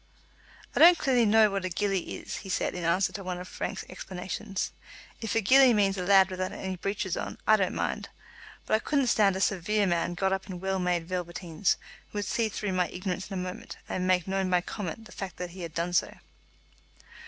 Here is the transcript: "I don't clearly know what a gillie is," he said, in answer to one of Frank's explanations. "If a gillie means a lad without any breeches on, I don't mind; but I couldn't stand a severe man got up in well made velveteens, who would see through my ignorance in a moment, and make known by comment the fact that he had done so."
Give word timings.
"I 0.75 0.79
don't 0.79 0.97
clearly 0.97 1.27
know 1.27 1.51
what 1.51 1.63
a 1.63 1.69
gillie 1.69 2.15
is," 2.15 2.37
he 2.37 2.49
said, 2.49 2.73
in 2.73 2.83
answer 2.83 3.13
to 3.13 3.23
one 3.23 3.39
of 3.39 3.47
Frank's 3.47 3.85
explanations. 3.87 4.71
"If 5.21 5.35
a 5.35 5.41
gillie 5.41 5.75
means 5.75 5.95
a 5.95 6.01
lad 6.01 6.31
without 6.31 6.51
any 6.53 6.75
breeches 6.75 7.15
on, 7.15 7.37
I 7.45 7.55
don't 7.55 7.75
mind; 7.75 8.09
but 8.65 8.73
I 8.73 8.79
couldn't 8.79 9.05
stand 9.05 9.35
a 9.35 9.39
severe 9.39 9.85
man 9.85 10.15
got 10.15 10.33
up 10.33 10.49
in 10.49 10.59
well 10.59 10.79
made 10.79 11.07
velveteens, 11.07 11.77
who 12.09 12.17
would 12.17 12.25
see 12.25 12.49
through 12.49 12.73
my 12.73 12.87
ignorance 12.89 13.29
in 13.29 13.35
a 13.35 13.43
moment, 13.43 13.77
and 13.87 14.07
make 14.07 14.27
known 14.27 14.49
by 14.49 14.61
comment 14.61 15.05
the 15.05 15.11
fact 15.11 15.37
that 15.37 15.51
he 15.51 15.61
had 15.61 15.75
done 15.75 15.93
so." 15.93 16.11